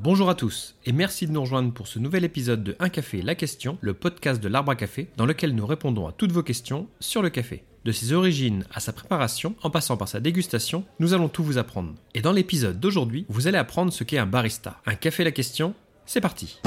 Bonjour 0.00 0.28
à 0.28 0.34
tous 0.34 0.74
et 0.86 0.92
merci 0.92 1.28
de 1.28 1.32
nous 1.32 1.42
rejoindre 1.42 1.72
pour 1.72 1.86
ce 1.86 2.00
nouvel 2.00 2.24
épisode 2.24 2.64
de 2.64 2.74
Un 2.80 2.88
café 2.88 3.22
la 3.22 3.36
question, 3.36 3.78
le 3.80 3.94
podcast 3.94 4.42
de 4.42 4.48
l'arbre 4.48 4.72
à 4.72 4.74
café 4.74 5.06
dans 5.16 5.24
lequel 5.24 5.54
nous 5.54 5.64
répondons 5.64 6.08
à 6.08 6.12
toutes 6.12 6.32
vos 6.32 6.42
questions 6.42 6.88
sur 6.98 7.22
le 7.22 7.30
café. 7.30 7.62
De 7.84 7.92
ses 7.92 8.12
origines 8.12 8.64
à 8.74 8.80
sa 8.80 8.92
préparation, 8.92 9.54
en 9.62 9.70
passant 9.70 9.96
par 9.96 10.08
sa 10.08 10.18
dégustation, 10.18 10.84
nous 10.98 11.14
allons 11.14 11.28
tout 11.28 11.44
vous 11.44 11.58
apprendre. 11.58 11.94
Et 12.12 12.22
dans 12.22 12.32
l'épisode 12.32 12.80
d'aujourd'hui, 12.80 13.24
vous 13.28 13.46
allez 13.46 13.58
apprendre 13.58 13.92
ce 13.92 14.02
qu'est 14.02 14.18
un 14.18 14.26
barista. 14.26 14.80
Un 14.84 14.96
café 14.96 15.22
la 15.22 15.30
question, 15.30 15.74
c'est 16.06 16.20
parti. 16.20 16.58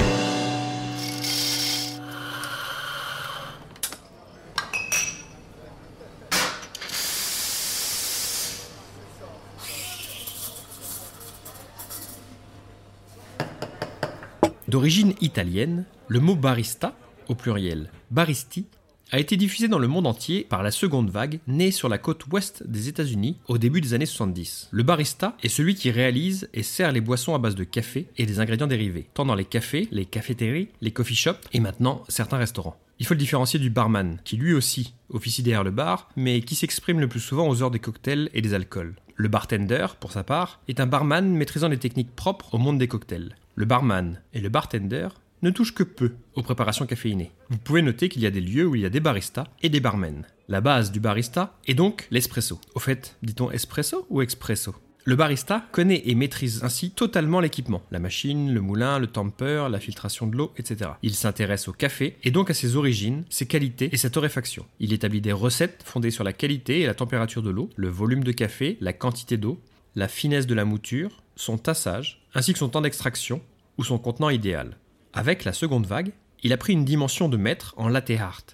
D'origine 14.68 15.14
italienne, 15.22 15.86
le 16.08 16.20
mot 16.20 16.36
barista, 16.36 16.94
au 17.28 17.34
pluriel 17.34 17.90
baristi, 18.10 18.66
a 19.10 19.18
été 19.18 19.36
diffusé 19.36 19.68
dans 19.68 19.78
le 19.78 19.88
monde 19.88 20.06
entier 20.06 20.46
par 20.48 20.62
la 20.62 20.70
seconde 20.70 21.10
vague 21.10 21.40
née 21.46 21.70
sur 21.70 21.88
la 21.88 21.98
côte 21.98 22.26
ouest 22.26 22.62
des 22.66 22.88
États-Unis 22.88 23.38
au 23.48 23.58
début 23.58 23.80
des 23.80 23.94
années 23.94 24.06
70. 24.06 24.68
Le 24.70 24.82
barista 24.82 25.36
est 25.42 25.48
celui 25.48 25.74
qui 25.74 25.90
réalise 25.90 26.48
et 26.52 26.62
sert 26.62 26.92
les 26.92 27.00
boissons 27.00 27.34
à 27.34 27.38
base 27.38 27.54
de 27.54 27.64
café 27.64 28.06
et 28.16 28.26
des 28.26 28.40
ingrédients 28.40 28.66
dérivés, 28.66 29.08
tant 29.14 29.24
dans 29.24 29.34
les 29.34 29.44
cafés, 29.44 29.88
les 29.90 30.04
cafétéries, 30.04 30.68
les 30.80 30.90
coffee 30.90 31.14
shops 31.14 31.48
et 31.52 31.60
maintenant 31.60 32.02
certains 32.08 32.38
restaurants. 32.38 32.76
Il 33.00 33.06
faut 33.06 33.14
le 33.14 33.20
différencier 33.20 33.60
du 33.60 33.70
barman, 33.70 34.18
qui 34.24 34.36
lui 34.36 34.52
aussi 34.52 34.94
officie 35.10 35.42
derrière 35.42 35.62
le 35.62 35.70
bar, 35.70 36.08
mais 36.16 36.40
qui 36.40 36.56
s'exprime 36.56 36.98
le 36.98 37.08
plus 37.08 37.20
souvent 37.20 37.48
aux 37.48 37.62
heures 37.62 37.70
des 37.70 37.78
cocktails 37.78 38.28
et 38.34 38.42
des 38.42 38.54
alcools. 38.54 38.96
Le 39.14 39.28
bartender, 39.28 39.86
pour 40.00 40.12
sa 40.12 40.24
part, 40.24 40.60
est 40.68 40.80
un 40.80 40.86
barman 40.86 41.30
maîtrisant 41.30 41.68
les 41.68 41.78
techniques 41.78 42.14
propres 42.14 42.54
au 42.54 42.58
monde 42.58 42.78
des 42.78 42.88
cocktails. 42.88 43.36
Le 43.54 43.64
barman 43.64 44.20
et 44.34 44.40
le 44.40 44.48
bartender 44.48 45.08
ne 45.42 45.50
touchent 45.50 45.74
que 45.74 45.82
peu 45.82 46.12
aux 46.34 46.42
préparations 46.42 46.86
caféinées. 46.86 47.32
Vous 47.50 47.58
pouvez 47.58 47.82
noter 47.82 48.08
qu'il 48.08 48.22
y 48.22 48.26
a 48.26 48.30
des 48.30 48.40
lieux 48.40 48.66
où 48.66 48.74
il 48.74 48.82
y 48.82 48.86
a 48.86 48.90
des 48.90 49.00
baristas 49.00 49.46
et 49.62 49.68
des 49.68 49.80
barmen. 49.80 50.24
La 50.48 50.60
base 50.60 50.92
du 50.92 51.00
barista 51.00 51.58
est 51.66 51.74
donc 51.74 52.06
l'espresso. 52.10 52.60
Au 52.74 52.80
fait, 52.80 53.16
dit-on 53.22 53.50
espresso 53.50 54.06
ou 54.10 54.22
expresso? 54.22 54.74
Le 55.04 55.16
barista 55.16 55.64
connaît 55.72 56.02
et 56.04 56.14
maîtrise 56.14 56.62
ainsi 56.62 56.90
totalement 56.90 57.40
l'équipement, 57.40 57.82
la 57.90 57.98
machine, 57.98 58.52
le 58.52 58.60
moulin, 58.60 58.98
le 58.98 59.06
tamper, 59.06 59.68
la 59.70 59.80
filtration 59.80 60.26
de 60.26 60.36
l'eau, 60.36 60.52
etc. 60.58 60.90
Il 61.02 61.14
s'intéresse 61.14 61.66
au 61.66 61.72
café 61.72 62.18
et 62.24 62.30
donc 62.30 62.50
à 62.50 62.54
ses 62.54 62.76
origines, 62.76 63.24
ses 63.30 63.46
qualités 63.46 63.88
et 63.90 63.96
sa 63.96 64.10
torréfaction. 64.10 64.66
Il 64.80 64.92
établit 64.92 65.22
des 65.22 65.32
recettes 65.32 65.82
fondées 65.82 66.10
sur 66.10 66.24
la 66.24 66.34
qualité 66.34 66.80
et 66.80 66.86
la 66.86 66.92
température 66.92 67.42
de 67.42 67.48
l'eau, 67.48 67.70
le 67.76 67.88
volume 67.88 68.22
de 68.22 68.32
café, 68.32 68.76
la 68.82 68.92
quantité 68.92 69.38
d'eau, 69.38 69.58
la 69.94 70.08
finesse 70.08 70.46
de 70.46 70.54
la 70.54 70.66
mouture, 70.66 71.22
son 71.36 71.56
tassage, 71.56 72.26
ainsi 72.34 72.52
que 72.52 72.58
son 72.58 72.68
temps 72.68 72.82
d'extraction 72.82 73.40
ou 73.78 73.84
son 73.84 73.96
contenant 73.96 74.28
idéal. 74.28 74.76
Avec 75.12 75.44
la 75.44 75.52
seconde 75.52 75.86
vague, 75.86 76.12
il 76.42 76.52
a 76.52 76.56
pris 76.56 76.72
une 76.72 76.84
dimension 76.84 77.28
de 77.28 77.36
maître 77.36 77.74
en 77.76 77.88
latte 77.88 78.10
art. 78.10 78.44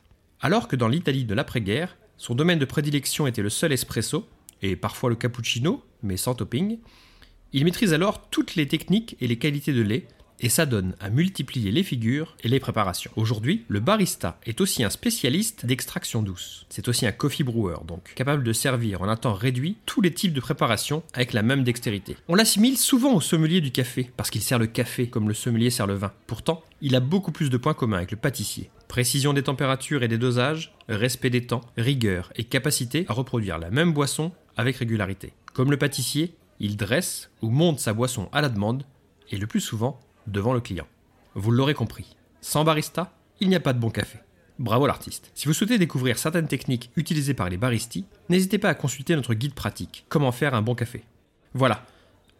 Alors 0.40 0.68
que 0.68 0.76
dans 0.76 0.88
l'Italie 0.88 1.24
de 1.24 1.34
l'après-guerre, 1.34 1.96
son 2.16 2.34
domaine 2.34 2.58
de 2.58 2.64
prédilection 2.64 3.26
était 3.26 3.42
le 3.42 3.50
seul 3.50 3.72
espresso, 3.72 4.28
et 4.62 4.76
parfois 4.76 5.10
le 5.10 5.16
cappuccino, 5.16 5.84
mais 6.02 6.16
sans 6.16 6.34
topping, 6.34 6.78
il 7.52 7.64
maîtrise 7.64 7.92
alors 7.92 8.28
toutes 8.28 8.54
les 8.54 8.66
techniques 8.66 9.16
et 9.20 9.26
les 9.26 9.38
qualités 9.38 9.72
de 9.72 9.82
lait, 9.82 10.06
et 10.40 10.48
s'adonne 10.48 10.94
à 11.00 11.10
multiplier 11.10 11.70
les 11.70 11.82
figures 11.82 12.36
et 12.42 12.48
les 12.48 12.60
préparations. 12.60 13.10
Aujourd'hui, 13.16 13.64
le 13.68 13.80
barista 13.80 14.38
est 14.44 14.60
aussi 14.60 14.84
un 14.84 14.90
spécialiste 14.90 15.66
d'extraction 15.66 16.22
douce. 16.22 16.66
C'est 16.68 16.88
aussi 16.88 17.06
un 17.06 17.12
coffee 17.12 17.44
brewer, 17.44 17.78
donc, 17.86 18.12
capable 18.14 18.44
de 18.44 18.52
servir 18.52 19.02
en 19.02 19.08
un 19.08 19.16
temps 19.16 19.34
réduit 19.34 19.76
tous 19.86 20.00
les 20.00 20.12
types 20.12 20.32
de 20.32 20.40
préparations 20.40 21.02
avec 21.12 21.32
la 21.32 21.42
même 21.42 21.64
dextérité. 21.64 22.16
On 22.28 22.34
l'assimile 22.34 22.76
souvent 22.76 23.14
au 23.14 23.20
sommelier 23.20 23.60
du 23.60 23.70
café, 23.70 24.10
parce 24.16 24.30
qu'il 24.30 24.42
sert 24.42 24.58
le 24.58 24.66
café 24.66 25.08
comme 25.08 25.28
le 25.28 25.34
sommelier 25.34 25.70
sert 25.70 25.86
le 25.86 25.94
vin. 25.94 26.12
Pourtant, 26.26 26.62
il 26.80 26.96
a 26.96 27.00
beaucoup 27.00 27.32
plus 27.32 27.50
de 27.50 27.56
points 27.56 27.74
communs 27.74 27.98
avec 27.98 28.10
le 28.10 28.16
pâtissier. 28.16 28.70
Précision 28.88 29.32
des 29.32 29.42
températures 29.42 30.02
et 30.02 30.08
des 30.08 30.18
dosages, 30.18 30.74
respect 30.88 31.30
des 31.30 31.46
temps, 31.46 31.62
rigueur 31.76 32.32
et 32.36 32.44
capacité 32.44 33.06
à 33.08 33.12
reproduire 33.12 33.58
la 33.58 33.70
même 33.70 33.92
boisson 33.92 34.32
avec 34.56 34.76
régularité. 34.76 35.32
Comme 35.52 35.70
le 35.70 35.76
pâtissier, 35.76 36.34
il 36.60 36.76
dresse 36.76 37.30
ou 37.42 37.50
monte 37.50 37.80
sa 37.80 37.92
boisson 37.92 38.28
à 38.32 38.40
la 38.40 38.48
demande, 38.48 38.84
et 39.30 39.36
le 39.36 39.46
plus 39.46 39.60
souvent 39.60 40.00
devant 40.26 40.54
le 40.54 40.60
client. 40.60 40.86
Vous 41.34 41.50
l'aurez 41.50 41.74
compris, 41.74 42.16
sans 42.40 42.64
barista, 42.64 43.12
il 43.40 43.48
n'y 43.48 43.56
a 43.56 43.60
pas 43.60 43.72
de 43.72 43.78
bon 43.78 43.90
café. 43.90 44.18
Bravo 44.58 44.86
l'artiste. 44.86 45.30
Si 45.34 45.46
vous 45.46 45.52
souhaitez 45.52 45.78
découvrir 45.78 46.18
certaines 46.18 46.46
techniques 46.46 46.90
utilisées 46.96 47.34
par 47.34 47.48
les 47.48 47.56
baristis, 47.56 48.06
n'hésitez 48.28 48.58
pas 48.58 48.68
à 48.68 48.74
consulter 48.74 49.16
notre 49.16 49.34
guide 49.34 49.54
pratique, 49.54 50.04
Comment 50.08 50.30
faire 50.30 50.54
un 50.54 50.62
bon 50.62 50.74
café. 50.74 51.04
Voilà, 51.54 51.84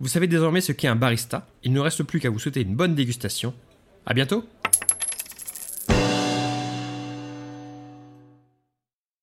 vous 0.01 0.09
savez 0.09 0.27
désormais 0.27 0.61
ce 0.61 0.73
qu'est 0.73 0.89
un 0.89 0.97
barista, 0.97 1.47
il 1.63 1.73
ne 1.73 1.81
reste 1.81 2.03
plus 2.03 2.21
qu'à 2.21 2.31
vous 2.31 2.39
souhaiter 2.39 2.63
une 2.63 2.77
bonne 2.77 2.95
dégustation. 2.95 3.55
A 4.07 4.15
bientôt 4.15 4.45